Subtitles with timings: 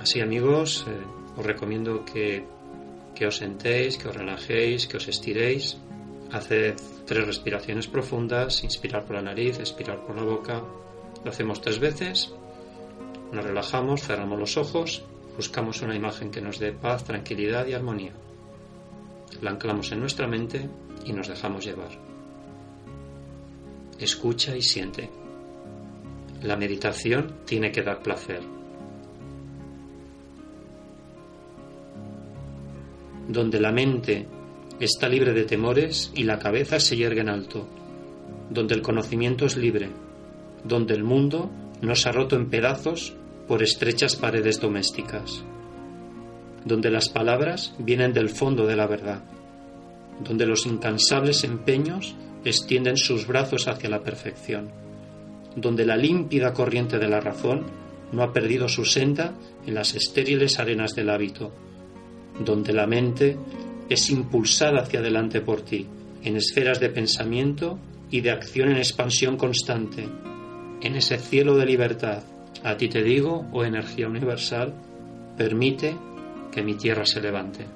[0.00, 0.92] Así amigos, eh,
[1.36, 2.44] os recomiendo que,
[3.16, 5.76] que os sentéis, que os relajéis, que os estiréis.
[6.30, 10.62] Haced tres respiraciones profundas, inspirar por la nariz, expirar por la boca,
[11.24, 12.32] lo hacemos tres veces,
[13.32, 15.02] nos relajamos, cerramos los ojos,
[15.36, 18.12] buscamos una imagen que nos dé paz, tranquilidad y armonía.
[19.42, 20.68] La anclamos en nuestra mente
[21.04, 21.90] y nos dejamos llevar.
[23.98, 25.10] Escucha y siente.
[26.42, 28.40] La meditación tiene que dar placer.
[33.28, 34.26] Donde la mente
[34.80, 37.68] está libre de temores y la cabeza se yergue en alto.
[38.48, 39.90] Donde el conocimiento es libre
[40.64, 43.14] donde el mundo nos ha roto en pedazos
[43.46, 45.42] por estrechas paredes domésticas,
[46.64, 49.22] donde las palabras vienen del fondo de la verdad,
[50.22, 52.14] donde los incansables empeños
[52.44, 54.70] extienden sus brazos hacia la perfección,
[55.56, 57.66] donde la límpida corriente de la razón
[58.12, 59.34] no ha perdido su senda
[59.66, 61.52] en las estériles arenas del hábito,
[62.44, 63.36] donde la mente
[63.88, 65.86] es impulsada hacia adelante por ti,
[66.22, 67.78] en esferas de pensamiento
[68.10, 70.08] y de acción en expansión constante,
[70.80, 72.22] en ese cielo de libertad,
[72.64, 74.74] a ti te digo, oh energía universal,
[75.36, 75.96] permite
[76.52, 77.66] que mi tierra se levante.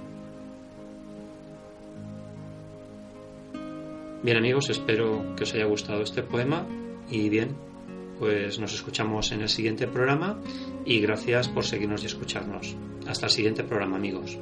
[4.22, 6.64] Bien amigos, espero que os haya gustado este poema
[7.10, 7.56] y bien,
[8.18, 10.38] pues nos escuchamos en el siguiente programa
[10.84, 12.76] y gracias por seguirnos y escucharnos.
[13.06, 14.38] Hasta el siguiente programa amigos.